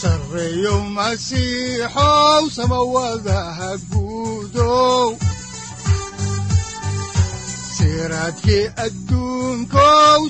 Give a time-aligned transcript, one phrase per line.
[0.00, 5.08] sareyow masiixow samawadaha guudow
[7.76, 10.20] siraadkii adduunkow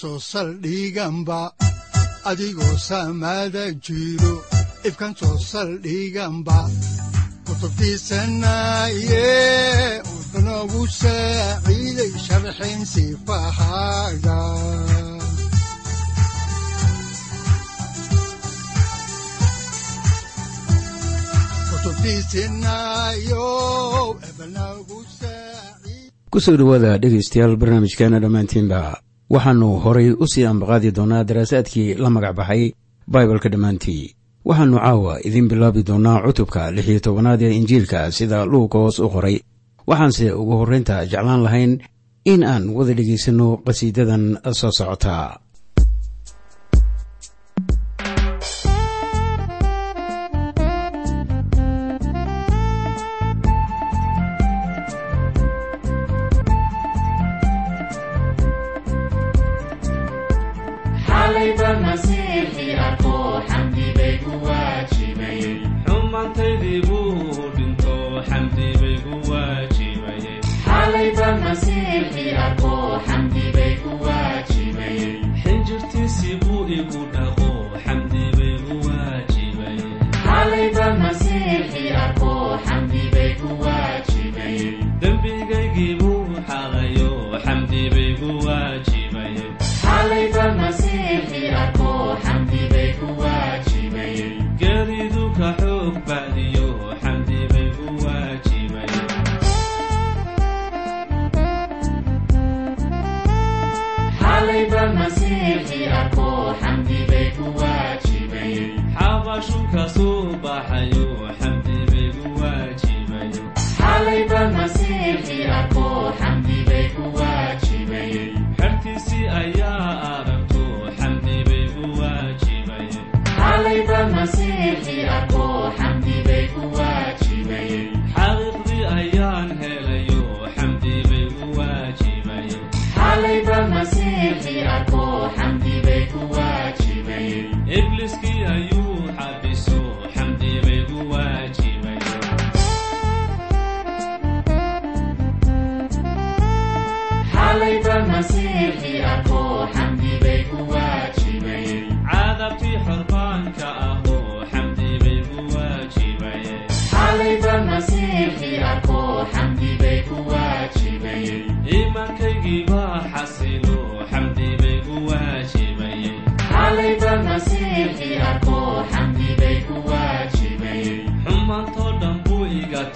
[0.00, 1.40] soo saldhiganba
[2.30, 2.74] adigoo
[3.86, 4.34] jiro
[4.88, 6.58] ifkan soo saldhiganba
[7.46, 9.26] kutubtiisanaye
[10.66, 12.10] unogu saaciiday
[26.30, 28.98] ku soo dhowaada dhegaystayaal barnaamijkeena dhammaantiinba.
[29.30, 32.72] Waxaannu horay u sii ambaqaadi doonnaa daraasaadkii la magac baxay
[33.06, 34.14] baibalka dhammaantii.
[34.44, 39.38] Waxaannu caawa idiin bilaabi doonnaa cutubka lix iyo tobanaad ee injiilka sida hoos u qoray
[39.90, 41.72] waxaanse ugu horraynta jeclaan lahayn
[42.32, 44.24] in aan wada dhegaysanno qhasiidadan
[44.60, 44.72] soo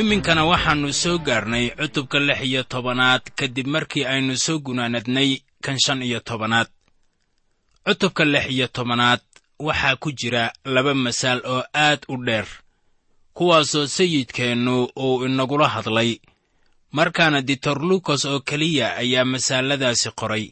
[0.00, 5.30] iminkana waxaannu soo gaarnay cutubka lix iyo tobanaad kadib markii aynu soo gunaanadnay
[5.64, 6.68] kan shan iyo tobanaad.
[7.86, 9.20] Cutubka lix iyo tobanaad
[9.66, 12.46] waxaa ku jira laba masaal oo aad u dheer
[13.34, 16.10] kuwaasoo sayidkeennu uu inagula hadlay.
[16.92, 20.46] Markaana ditor lukas oo keliya ayaa masaaladaasi qoray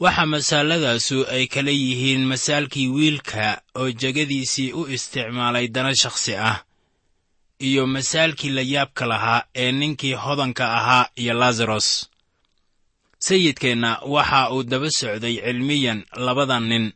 [0.00, 6.58] waxa masaaladaasu ay kala yihiin masaalkii wiilka oo jegadiisii u isticmaalay dana shakhsi ah
[7.58, 12.10] iyo masaalkii la yaabka lahaa ee ninkii hodanka ahaa iyo lazaros
[13.18, 16.92] sayidkeenna waxa uu daba socday cilmiyan labada nin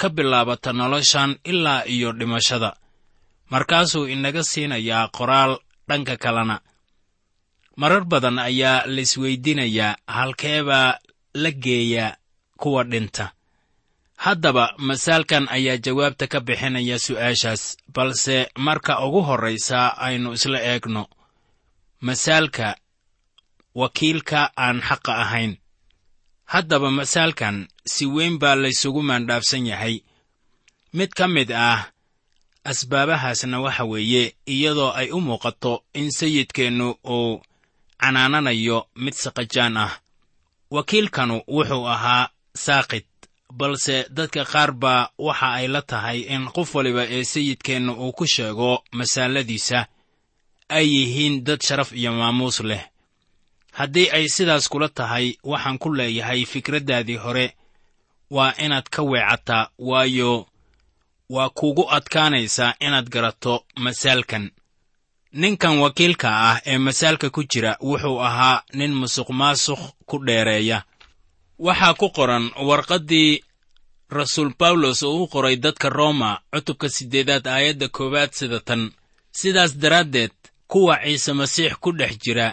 [0.00, 2.76] ka bilaabata noloshan ilaa iyo dhimashada.
[3.50, 6.60] Markaasuu inaga siinayaa qoraal dhanka kalena.
[7.76, 10.98] Marar badan ayaa laisweydiinayaa halkeebaa
[11.34, 12.16] la geeyaa
[12.62, 13.26] kuwa dhinta.
[14.24, 17.62] Haddaba masaalkan ayaa jawaabta ka bixinaya su'aashaas
[17.94, 18.36] balse
[18.66, 21.02] marka ugu horraysa aynu isla eegno.
[22.06, 22.68] Masaalka
[23.80, 25.52] wakiilka aan xaqa ahayn.
[26.52, 27.56] Haddaba masaalkan
[27.92, 29.96] si weyn baa laysugu maandhaafsan yahay.
[30.96, 31.80] Mid ka mid ah
[32.70, 34.22] asbaabahaasna waxa weeye
[34.54, 37.40] iyadoo ay u muuqato in sayidkeennu uu
[38.00, 39.92] canaananayo mid saqajaan ah.
[40.74, 43.04] Wakiilkanu wuxuu ahaa saaqid
[43.52, 48.26] balse dadka qaar baa waxa ay la tahay in qof waliba ee sayidkeenna uu ku
[48.26, 49.86] sheego masaaladiisa.
[50.68, 52.84] Ay yihiin dad sharaf iyo maamuus leh.
[53.72, 57.54] Haddii ay sidaas kula tahay waxaan ku leeyahay fikraddaadii hore.
[58.30, 60.46] Waa inaad ka weecataa waayo
[61.30, 64.50] waa kugu adkaanaysaa inaad garato masaalkan.
[65.32, 70.82] Ninkan wakiilka ah ee masaalka ku jira wuxuu ahaa nin musuq maasuq ku dheereeya
[71.66, 73.32] waxaa ku qoran warqaddii
[74.18, 78.82] rasuul bawlos oo u qoray dadka rooma cutubka siddeedaad aayadda koowaad sida tan.
[79.38, 80.32] Sidaas daraaddeed
[80.70, 82.48] kuwa ciise masiix ku dhex jira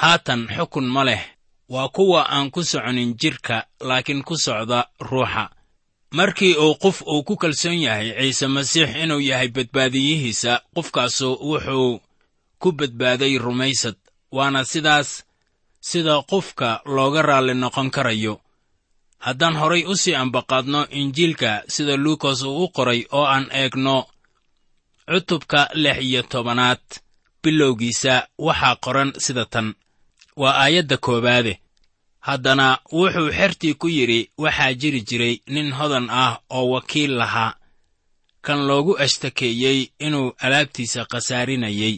[0.00, 1.22] haatan xukun ma leh.
[1.72, 3.56] Waa kuwa aan ku soconin jidhka
[3.88, 5.44] laakiin ku socda ruuxa.
[6.18, 12.00] Markii uu qof uu ku kalsoon yahay ciise masiix inuu yahay badbaadiyihiisa qofkaasu wuxuu
[12.60, 13.96] ku badbaaday rumaysad
[14.36, 15.08] waana sidaas
[15.88, 18.34] sida qofka looga raalli noqon karayo.
[19.26, 23.96] Haddaan horay u sii ambaqaadno injiilka sida luukas uu u qoray oo aan eegno
[25.10, 26.82] cutubka lix iyo tobanaad
[27.42, 28.14] bilowgiisa
[28.46, 29.68] waxaa qoran sida tan.
[30.40, 31.54] Waa aayadda koowaade.
[32.26, 37.52] Haddana wuxuu xertii ku yidhi waxaa jiri jiray nin hodan ah oo wakiil lahaa.
[38.46, 41.94] Kan loogu ashtakeeyey inuu alaabtiisa khasaarinayey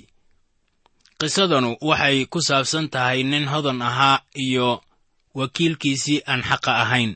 [1.20, 4.68] qisadanu waxay ku saabsan tahay nin hodan ahaa iyo
[5.38, 7.12] wakiilkiisii aan xaqa ahayn.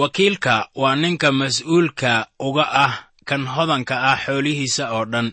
[0.00, 2.12] Wakiilka waa ninka mas'uulka
[2.46, 2.94] uga ah
[3.28, 5.28] kan hodanka ah xoolihiisa oo dhan.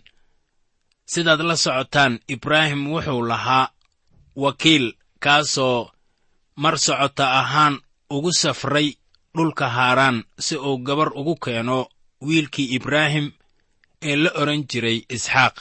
[1.12, 3.68] Sidaad la socotaan ibraahim wuxuu lahaa
[4.44, 4.86] wakiil
[5.24, 5.92] kaasoo
[6.62, 7.76] mar socota ahaan
[8.16, 8.88] ugu safray
[9.36, 11.78] dhulka haaraan si uu gabar ugu keeno
[12.26, 13.28] wiilkii ibraahim
[14.10, 15.56] ee la odhan jiray isxaaq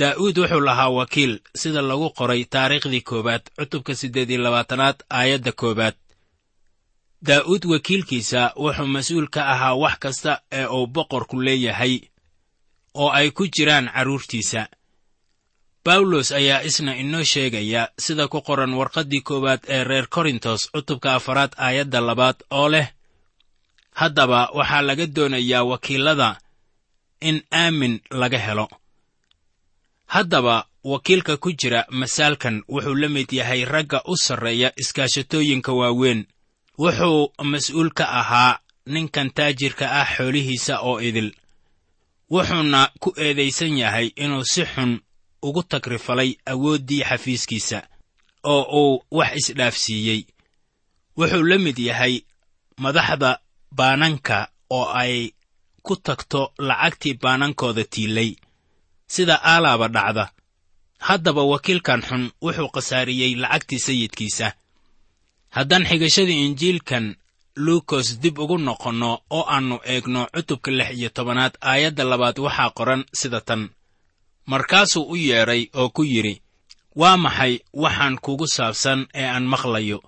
[0.00, 5.94] daa'uud wuxuu lahaa wakiil sida lagu qoray taariikhdii koowaad cutubka siddeed iyo labaatanaad aayadda koowaad.
[7.28, 12.00] Daa'uud wakiilkiisa wuxuu mas'uul ka ahaa wax kasta ee uu boqorku leeyahay
[12.94, 14.66] oo ay ku jiraan carruurtiisa
[15.84, 21.52] bawlos ayaa isna inoo sheegaya sida ku qoran warqaddii koowaad ee reer korintos cutubka afaraad
[21.56, 22.88] aayadda labaad oo leh
[24.00, 26.28] haddaba waxaa laga doonayaa wakiillada
[27.20, 28.66] in aamin laga helo
[30.14, 36.20] haddaba wakiilka ku jira masaalkan wuxuu la mid yahay ragga u sarreeya iskaashatooyinka waaweyn.
[36.78, 41.30] Wuxuu mas'uul ka ahaa ninkan taajirka ah xoolihiisa oo idil.
[42.30, 45.00] Wuxuuna ku eedaysan yahay inuu si xun
[45.46, 47.78] ugu tagrifalay awooddii xafiiskiisa
[48.52, 50.20] oo uu wax isdhaafsiiyey.
[51.18, 52.14] Wuxuu la mid yahay
[52.82, 53.30] madaxda
[53.78, 55.30] baananka oo ay
[55.82, 58.30] ku tagto lacagtii baanankooda tiilay
[59.14, 60.24] sida aalaaba dhacda.
[61.06, 64.48] Haddaba wakiilkan xun wuxuu khasaariyey lacagtii sayidkiisa.
[65.56, 67.06] Haddaan xigashadii injiilkan
[67.64, 73.02] luukos dib ugu noqonno oo aannu eegno cutubka lix iyo tobanaad aayadda labaad waxaa qoran
[73.20, 73.62] sida tan.
[74.50, 76.34] Markaasuu u yeedhay oo ku yidhi
[77.00, 79.98] waa maxay waxaan kugu saabsan ee aan maqlayo?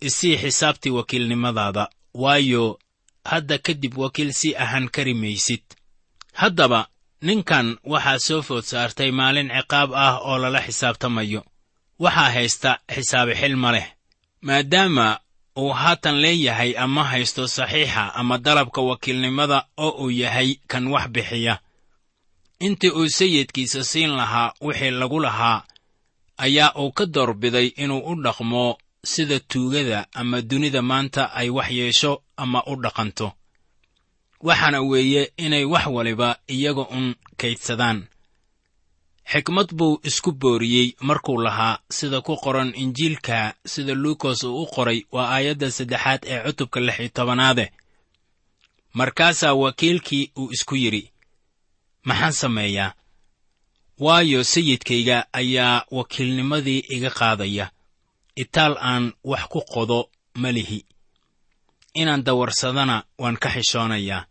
[0.00, 1.84] Isii xisaabtii wakiilnimadaada
[2.22, 2.64] waayo
[3.30, 5.62] hadda kadib wakiil sii ahaan kari maysid.
[6.40, 6.80] Haddaba
[7.26, 11.40] ninkan waxaa soo food saartay maalin ciqaab ah oo lala xisaabtamayo.
[12.04, 13.86] Waxaa haysta xisaabi xil ma leh
[14.46, 15.06] maadaama
[15.62, 21.54] uu haatan leeyahay ama haysto saxiixa ama dalabka wakiilnimada oo uu yahay kan wax bixiya.
[22.66, 25.58] Intii uu sayidkiisa siin lahaa wixii lagu lahaa
[26.44, 28.78] ayaa uu ka doorbiday inuu u dhaqmo
[29.12, 33.26] sida tuugada ama dunida maanta ay wax yeesho ama u dhaqanto
[34.46, 37.98] waxaana weeye inay wax waliba iyaga un kaydsadaan.
[39.32, 45.00] Xikmad buu isku booriyey markuu lahaa sida ku qoran injiilka sida luukas uu u qoray
[45.14, 47.72] waa aayadda saddexaad ee cutubka lix iyo tobanaade.
[48.92, 51.10] Markaasaa wakiilkii uu isku yidhi
[52.04, 52.94] maxaan sameeyaa?
[53.98, 57.70] Waayo sayidkayga ayaa wakiilnimadii iga qaadaya.
[58.36, 60.84] Itaal aan wax ku qodo ma lihi.
[61.94, 64.26] Inaan dawarsadana waan ka xishoonayaa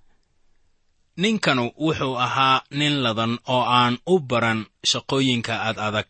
[1.17, 6.09] ninkanu wuxuu ahaa nin ladan oo aan u baran shaqooyinka ad adag.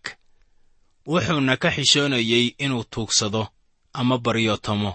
[1.07, 3.47] Wuxuuna ka xishoonayey inuu tuugsado
[3.93, 4.91] ama baryootomo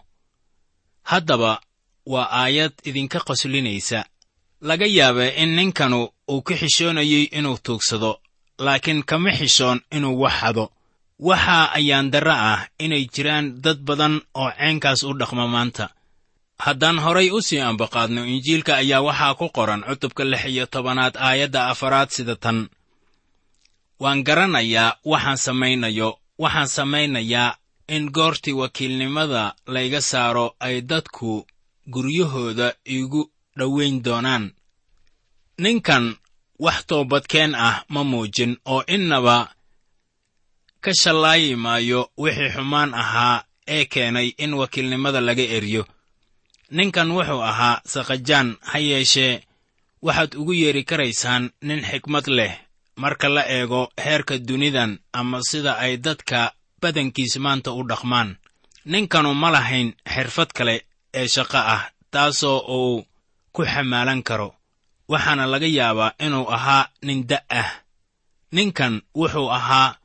[1.10, 1.60] haddaba
[2.06, 4.04] waa aayad idinka qoslinaysa.
[4.60, 8.20] Laga yaabee in ninkanu uu ka xishoonayey inuu tuugsado
[8.58, 10.72] laakiin kama xishoon inuu wax hado
[11.18, 15.90] waxa ayaan darro ah inay jiraan dad badan oo ceenkaas u dhaqma maanta
[16.64, 21.60] haddaan horay u sii ambaqaadno injiilka ayaa waxaa ku qoran cutubka lix iyo tobanaad aayadda
[21.72, 22.58] afaraad sida tan.
[24.02, 26.08] Waan garanayaa waxaan samaynayo
[26.42, 27.56] waxaan samaynayaa
[27.88, 31.46] in goortii wakiilnimada layga saaro ay dadku
[31.92, 33.22] guryahooda iigu
[33.58, 34.44] dhowayn doonaan.
[35.62, 36.16] Ninkan
[36.64, 39.36] wax toobadkeen ah ma muujin oo innaba
[40.80, 45.82] ka shallaayi maayo wixii xumaan ahaa ee keenay in wakiilnimada laga eryo
[46.70, 49.42] ninkan wuxuu ahaa sakajaan ha yeeshee
[50.02, 52.54] waxaad ugu yeedhi karaysaan nin xikmad leh.
[52.96, 58.36] Marka la eego heerka dunidan ama sida ay dadka badankiis maanta u dhaqmaan
[58.84, 60.76] ninkanu ma lahayn xirfad kale
[61.14, 63.06] ee shaqo ah taasoo uu
[63.52, 64.54] ku xamaalan karo.
[65.08, 67.70] Waxaana laga yaabaa inuu ahaa nin da' ah.
[68.52, 69.96] Ninkan wuxuu ahaa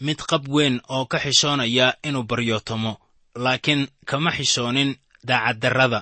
[0.00, 2.92] mid qab weyn oo ka xishoonaya inuu baryootomo
[3.34, 4.96] laakiin kama xishoonin
[5.28, 6.00] daacaddarrada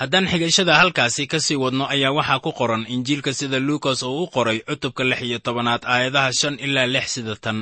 [0.00, 4.26] haddaan xigashada halkaasi ka sii wadno ayaa waxaa ku qoran injiilka sida luukas oo u
[4.34, 7.58] qoray cutubka lix iyo tobanaad aayadaha shan ilaa lix sida tan.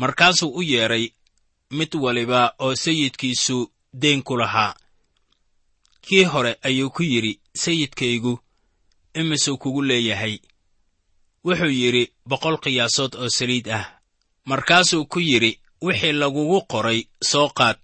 [0.00, 1.04] Markaasuu u yeedhay
[1.70, 3.58] mid waliba oo sayidkiisu
[4.02, 4.74] deen ku lahaa.
[6.06, 8.38] Kii hore ayuu ku yidhi sayidkaygu
[9.14, 10.38] imisuu kugu leeyahay?
[11.44, 13.84] Wuxuu yidhi boqol qiyaasood oo saliid ah.
[14.44, 17.00] Markaasuu ku yidhi wixii lagugu qoray
[17.30, 17.76] soo qaad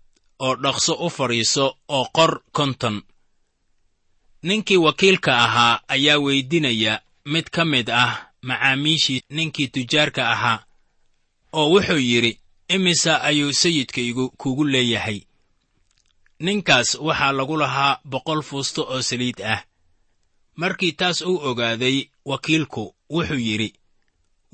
[0.45, 2.97] oo dhaqso u fadhiiso oo qor konton.
[4.47, 6.95] Ninkii wakiilka ahaa ayaa weydinaya
[7.33, 8.13] mid ka mid ah
[8.49, 10.59] macaamiishii ninkii tujaarka ahaa
[11.59, 12.33] oo wuxuu yidhi
[12.75, 15.21] imisa ayuu sayidkaygu kugu leeyahay?
[16.45, 19.61] Ninkaas waxaa lagu lahaa boqol fuusto oo saliid ah.
[20.61, 21.97] Markii taas uu ogaaday
[22.31, 22.85] wakiilku
[23.15, 23.71] wuxuu yidhi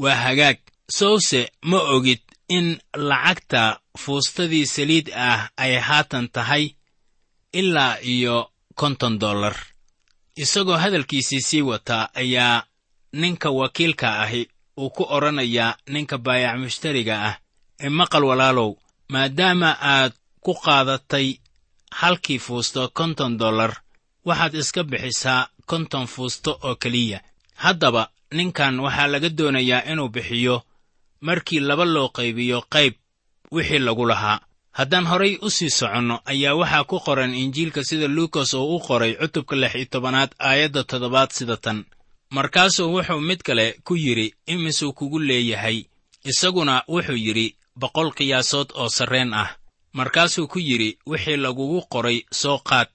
[0.02, 0.59] waa hagaag
[0.99, 2.66] sowse ma ogid in
[3.09, 6.64] lacagta fuustadii saliid ah ay haatan tahay
[7.52, 8.37] ilaa iyo
[8.75, 9.57] konton dollar.
[10.37, 12.62] Isagoo hadalkiisii sii wataa ayaa
[13.12, 17.35] ninka wakiilka ahi uu ku odhanayaa ninka baayac mushtariga ah
[17.85, 18.71] ee maqal walaalow
[19.12, 20.12] maadaama aad
[20.45, 21.28] ku qaadatay
[22.00, 23.73] halkii fuusto konton dollar
[24.28, 27.21] waxaad iska bixisaa konton fuusto oo keliya.
[27.64, 28.02] Haddaba
[28.37, 30.57] ninkan waxaa laga doonayaa inuu bixiyo
[31.26, 32.95] markii laba loo qaybiyo qayb
[33.50, 34.40] wixii lagu lahaa.
[34.73, 39.14] Haddaan horay u sii soconno ayaa waxaa ku qoran injiilka sida luukas oo u qoray
[39.14, 41.85] cutubka lix iyo tobanaad aayadda toddobaad sida tan.
[42.30, 45.85] Markaasuu wuxuu mid kale ku yidhi imisuu kugu leeyahay.
[46.25, 49.57] Isaguna wuxuu yidhi boqol qiyaasood oo sarreen ah.
[49.92, 52.88] Markaasuu ku yidhi wixii lagugu qoray soo qaad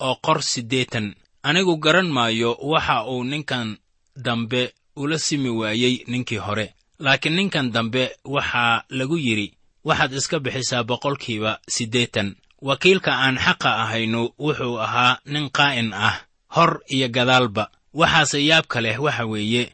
[0.00, 1.14] oo qor siddeetan.
[1.42, 3.76] Anigu garan maayo waxa uu ninkan
[4.16, 6.74] dambe ula simi waayey ninkii hore.
[6.98, 9.54] Laakiin ninkan dambe waxaa lagu yidhi
[9.84, 12.36] waxaad iska bixisaa boqolkiiba siddeetan.
[12.62, 16.16] Wakiilka aan xaqa ahaynu wuxuu ahaa nin qaa'in ah
[16.54, 17.64] hor iyo gadaalba.
[18.00, 19.64] Waxaase yaabka leh waxa weeye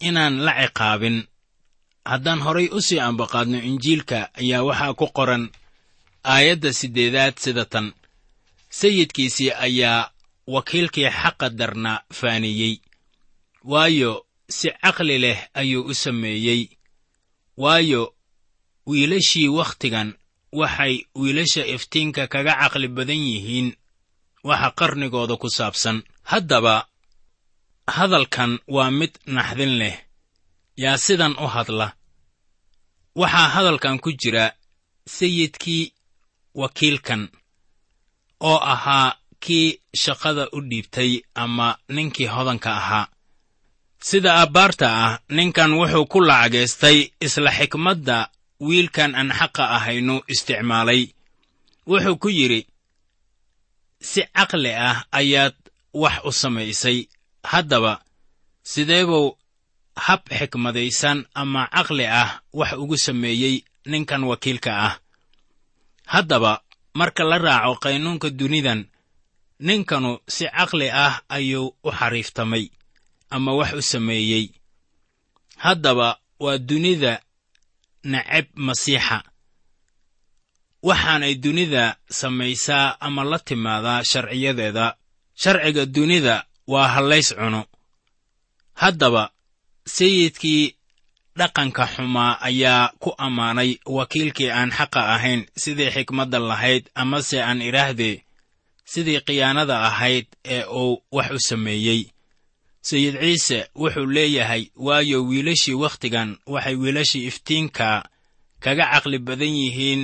[0.00, 1.18] inaan la ciqaabin.
[2.10, 5.44] Haddaan horay u sii ambaqaadno injiilka ayaa waxaa ku qoran
[6.24, 7.86] aayadda siddeedaad sida tan.
[8.78, 10.10] Sayidkiisii ayaa
[10.46, 12.74] wakiilkii xaqa darna faaniyey.
[13.64, 16.62] Waayo si caqli leh ayuu u sameeyey.
[17.56, 18.14] Waayo
[18.86, 20.08] wiilashii wakhtigan
[20.52, 23.68] waxay wiilasha iftiinka kaga caqli badan yihiin
[24.48, 26.02] waxa qarnigooda ku saabsan.
[26.30, 26.74] Haddaba
[27.96, 29.96] hadalkan waa mid naxdin leh.
[30.82, 31.88] Yaa sidan u hadla.
[33.20, 34.52] Waxaa hadalkan ku jira
[35.16, 35.92] sayidkii
[36.54, 37.22] wakiilkan
[38.40, 43.06] oo ahaa kii shaqada u dhiibtay ama ninkii hodanka ahaa.
[44.08, 48.18] Sida abbaarta ah ninkan wuxuu ku lacagaystay isla xikmadda
[48.60, 51.02] wiilkan aan xaqa ahaynu isticmaalay.
[51.86, 52.66] Wuxuu ku yidhi
[54.00, 55.54] si caqli ah ayaad
[55.94, 56.98] wax u samaysay.
[57.44, 58.02] Haddaba
[58.62, 59.36] sideebuu
[59.96, 64.94] hab xikmadaysan ama caqli ah wax ugu sameeyey ninkan wakiilka ah.
[66.12, 66.62] Haddaba
[66.94, 68.80] marka la raaco qaynuunka dunidan
[69.66, 72.64] ninkanu si caqli ah ayuu u xariiftamay
[73.30, 74.50] ama wax u sameeyey.
[75.56, 77.22] Haddaba waa dunida
[78.12, 79.18] necab masiixa.
[80.88, 81.84] Waxaanay dunida
[82.20, 84.86] samaysaa ama la timaadaa sharciyadeeda.
[85.42, 86.36] Sharciga dunida
[86.72, 87.62] waa hallays cuno
[88.80, 89.24] haddaba
[89.96, 90.64] sayidkii
[91.38, 98.16] dhaqanka xumaa ayaa ku ammaanay wakiilkii aan xaqa ahayn sidii xikmadda lahayd amase aan idhaahdee
[98.92, 102.00] sidii khiyaanada ahayd ee uu wax u sameeyey
[102.88, 107.88] sayid ciise wuxuu leeyahay waayo wiilashii wakhtigan waxay wiilashii iftiinka
[108.64, 110.02] kaga caqli badan yihiin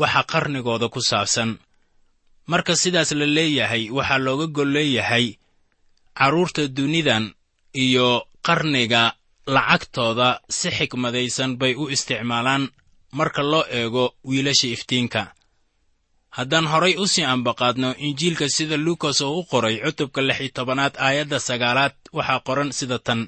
[0.00, 1.50] waxa qarnigooda ku saabsan.
[2.50, 5.26] Marka sidaas la leeyahay waxaa looga gol leeyahay
[6.18, 7.24] carruurta dunidan
[7.84, 8.08] iyo
[8.46, 9.02] qarniga
[9.54, 12.64] lacagtooda si xikmadaysan bay u isticmaalaan
[13.18, 15.22] marka loo eego wiilasha iftiinka
[16.36, 20.94] haddaan horay u sii ambaqaadno injiilka sida luukas oo u qoray cutubka lix iyo tobanaad
[21.06, 23.20] aayadda sagaalaad waxaa qoran sida tan.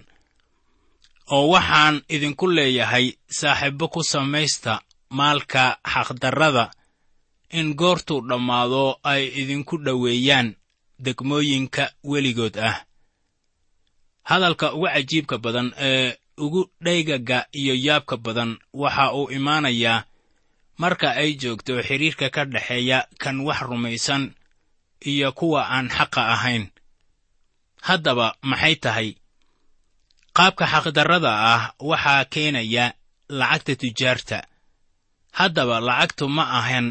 [1.35, 3.07] Oo waxaan idinku leeyahay
[3.39, 4.73] saaxiibbo ku samaysta
[5.19, 6.65] maalka xaqdarrada
[7.59, 10.49] in goortuu dhammaado ay idinku dhoweeyaan
[11.05, 12.77] degmooyinka weligood ah.
[14.29, 20.05] Hadalka ugu cajiibka badan ee ugu dhaygaga iyo yaabka badan waxa uu imaanayaa
[20.83, 24.23] marka ay joogto xidhiirka ka dhexeeya kan wax rumaysan
[25.11, 26.65] iyo kuwa aan xaqa ahayn.
[27.87, 29.09] Haddaba maxay tahay?
[30.37, 32.85] Qaabka xaqdarrada ah waxaa keenaya
[33.39, 34.39] lacagta tujaarta
[35.39, 36.87] haddaba lacagtu ma ahan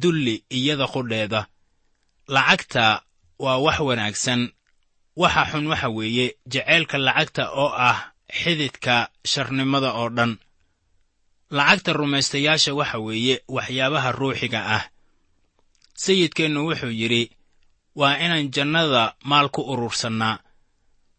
[0.00, 1.40] dulli iyada qudheeda.
[2.34, 2.84] Lacagta
[3.44, 4.40] waa wax wanaagsan
[5.22, 7.98] waxa xun waxa weeye jaceylka lacagta oo ah
[8.40, 8.96] xididka
[9.30, 10.32] sharnimada oo dhan
[11.50, 14.84] lacagta rumaystayaasha waxa weeye waxyaabaha ruuxiga ah.
[15.94, 17.30] Sayidkeennu wuxuu yidhi
[18.00, 20.38] waa inaan jannada maal ku urursannaa.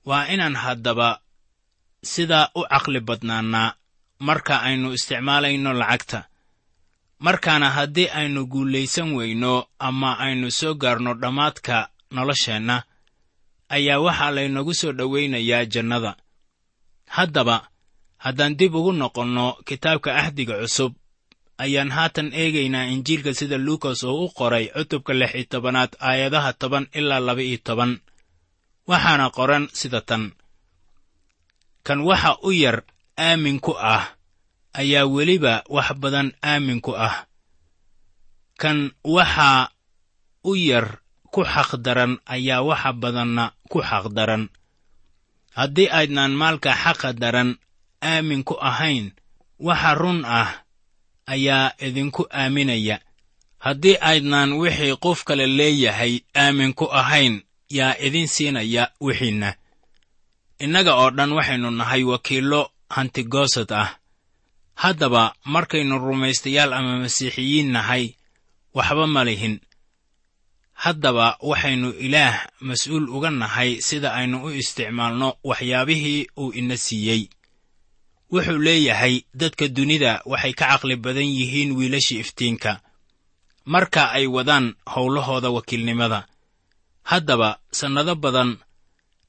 [0.05, 1.09] Waa inaan haddaba
[2.03, 3.73] sidaa u caqli badnaannaa.
[4.19, 6.19] Marka aynu isticmaalayno lacagta.
[7.19, 12.83] Markaana haddii aynu guulaysan weyno ama aynu soo gaarno dhammaadka nolosheenna
[13.69, 16.15] ayaa waxaa laynagu soo dhowaynayaa jannada.
[17.15, 17.67] Haddaba
[18.23, 20.93] haddaan dib ugu noqonno kitaabka ahdiga cusub
[21.63, 26.85] ayaan haatan eegaynaa injiilka sida luukas oo u qoray cutubka lix iyo tobanaad aayadaha toban
[26.99, 27.91] ilaa laba iyo toban.
[28.89, 30.23] Waxaana qoran sida tan.
[31.85, 32.77] Kan waxa u yar
[33.25, 34.05] aamin ku ah
[34.81, 37.17] ayaa weliba wax badan aamin ku ah.
[38.61, 38.77] Kan
[39.15, 39.69] waxaa
[40.43, 40.87] u yar
[41.33, 44.43] ku xaqdaran ayaa waxa badanna ku xaqdaran
[45.57, 47.49] haddii aydnaan maalka xaqa daran
[48.01, 49.11] aamin ku ahayn
[49.59, 50.63] waxa run ah
[51.27, 52.99] ayaa idinku aaminaya.
[53.61, 59.53] Haddii aydnaan wixii qof kale leeyahay aamin ku ahayn yaa idin siinaya wixiinna.
[60.59, 63.89] Innaga oo dhan waxaynu nahay wakiillo hantigoosad ah.
[64.81, 68.15] Haddaba markaynu rumaystayaal ama masiixiyiin nahay
[68.73, 69.61] waxba ma lihin.
[70.73, 77.29] Haddaba waxaynu ilaah mas'uul uga nahay sida aynu u isticmaalno waxyaabihii uu ina siiyey
[78.31, 82.81] wuxuu leeyahay dadka dunida waxay ka caqli badan yihiin wiilashii iftiinka.
[83.65, 86.19] Marka ay wadaan howlahooda wakiilnimada
[87.03, 88.57] haddaba sannado badan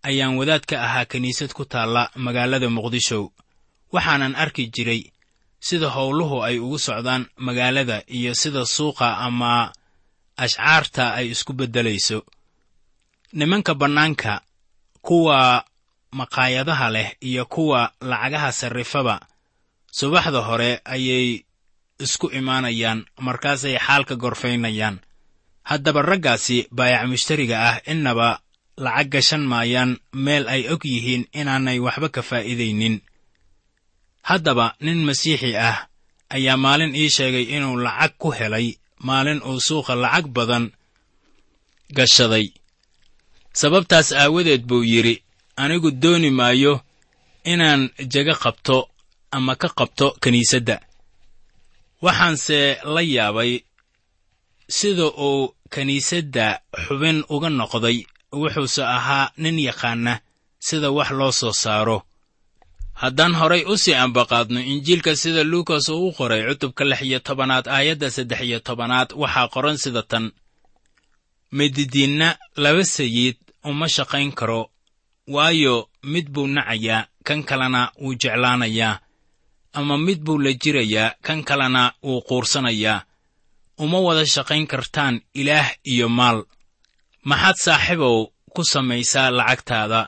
[0.03, 3.33] ayaan wadaad ka ahaa kiniisad ku taalla magaalada muqdisho
[3.93, 5.03] waxaanan arki jiray
[5.61, 9.73] sida howluhu ay ugu socdaan magaalada iyo sida suuqa ama
[10.37, 12.19] ashcaarta ay isku beddelayso.
[13.33, 14.41] Nimanka bannaanka
[15.03, 15.65] kuwa
[16.19, 19.17] maqaayadaha leh iyo kuwa lacagaha sarrifaba
[19.99, 21.45] subaxda hore ayay
[22.05, 24.97] isku imaanayaan markaasay xaalka gorfaynayaan
[25.71, 28.29] haddaba raggaasi baayac mushtariga ah innaba
[28.85, 29.91] lacag gashan maayaan
[30.25, 32.97] meel ay og yihiin inaanay waxba ka faa'iidaynin.
[34.29, 35.79] Haddaba nin masiixi ah
[36.35, 38.67] ayaa maalin ii sheegay inuu lacag ku helay
[39.09, 40.65] maalin uu suuqa lacag badan
[41.97, 42.47] gashaday.
[43.61, 45.15] Sababtaas aawadeed buu yidhi
[45.63, 46.75] anigu dooni maayo
[47.53, 48.77] inaan jago qabto
[49.37, 50.77] ama ka qabto kiniisadda
[52.05, 52.59] waxaanse
[52.95, 53.53] la yaabay
[54.79, 56.47] sida uu kiniisadda
[56.85, 57.99] xubin uga noqday
[58.41, 60.13] wuxuuse ahaa nin yaqaana
[60.67, 61.99] sida wax loo soo saaro.
[63.01, 67.67] Haddaan horay u sii ambaqaadno injiilka sida luukas uu u qoray cutubka lix iyo tobanaad
[67.77, 70.25] aayadda saddex iyo tobanaad waxaa qoran sida tan.
[71.57, 72.29] Mididiinna
[72.63, 74.61] laba sayid uma shaqayn karo
[75.29, 79.01] waayo mid buu nacayaa kan kalena wuu jeclaanayaa
[79.73, 83.05] ama mid buu la jirayaa kan kalena wuu quursanayaa
[83.79, 86.45] uma wada shaqayn kartaan ilaah iyo maal.
[87.25, 88.19] Maxaad saaxiibow
[88.55, 90.01] ku samaysaa lacagtaada.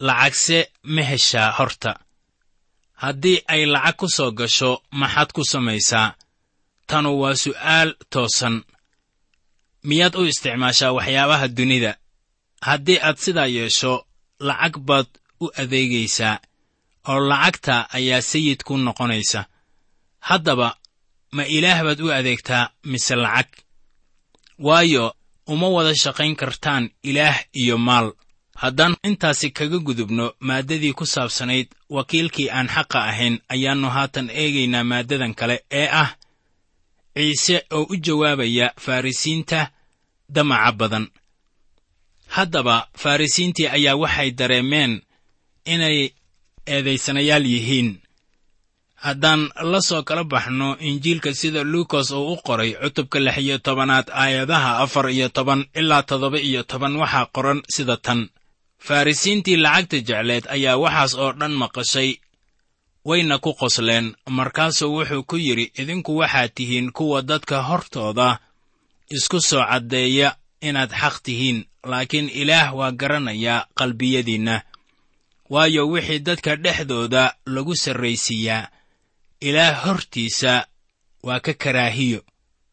[0.00, 1.92] Lacagse ma heshaa horta.
[3.02, 6.14] Haddii ay lacag ku soo gasho maxaad ku samaysaa.
[6.88, 8.64] Tanu waa su'aal toosan.
[9.88, 11.92] Miyaad u isticmaashaa waxyaabaha dunida
[12.66, 13.92] haddii aad sidaa yeesho
[14.48, 15.08] lacag baad
[15.44, 16.36] u adeegaysaa
[17.10, 19.40] oo lacagta ayaa sayid ku noqonaysa.
[20.28, 20.68] Haddaba
[21.36, 23.48] ma ilaah baad u adeegtaa mise lacag?
[24.58, 25.04] Waayo
[25.52, 28.08] uma wada shaqayn kartaan ilaah iyo maal.
[28.62, 35.34] Haddaan intaasi kaga gudubno maaddadii ku saabsanayd wakiilkii aan xaqa ahayn ayaannu haatan eegaynaa maaddadan
[35.34, 36.10] kale ee ah
[37.14, 39.60] ciise oo u jawaabaya farrisiinta
[40.34, 41.06] damaca badan
[42.36, 44.92] haddaba farrisiintii ayaa waxay dareemeen
[45.74, 45.98] inay
[46.74, 47.90] eedaysanayaal yihiin.
[49.04, 54.06] Haddaan la soo kala baxno injiilka sida luukas uu u qoray cutubka lix iyo tobanaad
[54.22, 58.20] aayadaha afar iyo toban ilaa toddoba iyo toban waxaa qoran sida tan.
[58.86, 62.10] Farrisiintii lacagta jecleed ayaa waxaas oo dhan maqashay
[63.08, 64.06] wayna ku qosleen
[64.38, 68.28] markaasuu wuxuu ku yidhi idinku waxaad tihiin kuwa dadka hortooda
[69.16, 70.28] isku soo caddeeya
[70.68, 71.58] inaad xaq tihiin
[71.90, 74.62] laakiin ilaah waa garanayaa qalbiyadiinna.
[75.50, 78.68] Waayo wixii dadka dhexdooda lagu sarraysiiyaa
[79.40, 80.66] ilaah hortiisa
[81.22, 82.20] waa ka karaahiyo.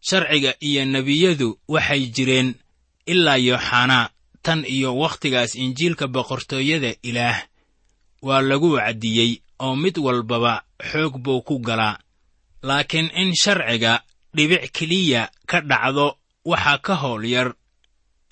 [0.01, 2.55] Sharciga iyo nebiyadu waxay jireen
[3.05, 4.09] ilaa yooxanaa
[4.41, 7.37] tan iyo wakhtigaas injiilka boqortooyada ilaah
[8.21, 11.99] waa lagu wacdiyey oo mid walbaba xoog buu ku galaa
[12.63, 14.03] laakiin in sharciga
[14.35, 17.49] dhibic keliya ka dhacdo waxaa ka howl yar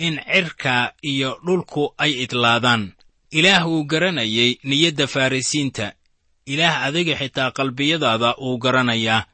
[0.07, 2.83] in cirka iyo dhulku ay idlaadaan.
[3.37, 5.87] Ilaah wuu garanayay niyadda farrisiinta
[6.51, 9.25] ilaah adiga xitaa qalbiyadaada wuu garanayaa.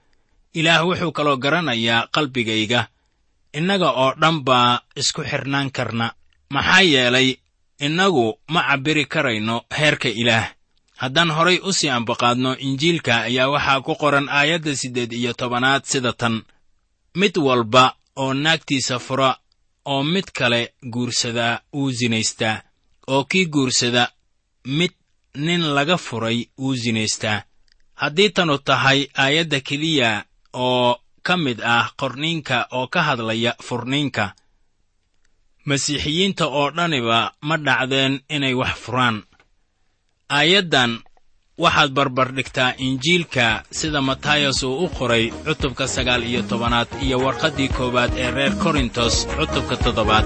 [0.59, 2.81] Ilaah wuxuu kaloo garanayaa qalbigayga.
[3.57, 6.07] Innaga oo dhan baa isku xidhnaan karna.
[6.53, 7.29] Maxaa yeelay
[7.85, 10.47] innagu ma cabbiri karayno heerka ilaah.
[11.01, 16.13] Haddaan horay u sii ambaqaadno injiilka ayaa waxaa ku qoran aayadda siddeed iyo tobanaad sida
[16.13, 16.35] tan.
[17.15, 19.37] Mid walba oo naagtiisa fura
[19.91, 20.61] oo mid kale
[20.93, 22.61] guursadaa wuu sinaystaa
[23.13, 24.03] oo kii guursada
[24.77, 24.93] mid
[25.45, 27.37] nin laga furay wuu sinaystaa
[28.01, 30.09] haddii tanu tahay aayadda keliya
[30.53, 30.89] oo
[31.25, 34.25] ka mid ah qorniinka oo ka hadlaya furniinka
[35.67, 39.17] masiixiyiinta oo dhaniba ma dhacdeen inay wax furaan.
[40.37, 40.91] Aayaddan
[41.63, 43.45] waxaad barbardhigtaa injiilka
[43.79, 49.15] sida matayas uu u qoray cutubka sagaal iyo tobanaad iyo warqaddii koowaad ee reer korintos
[49.37, 50.25] cutubka toddobaad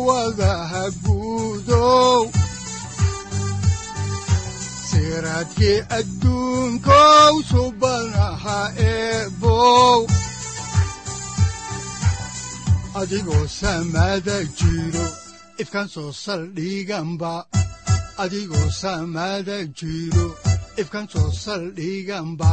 [0.00, 2.28] samawadaha guudow
[4.88, 10.00] siraadkii adduunkow subanaha eebow
[13.00, 15.06] adigoo samada jiro
[15.58, 17.34] ifkan soo saldhiganba
[18.22, 20.26] adigoo samada jiro
[20.76, 22.52] ifkan soo saldhiganba